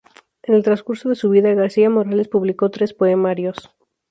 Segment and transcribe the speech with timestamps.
[0.41, 3.69] En el transcurso de su vida García Morales publicó tres poemarios.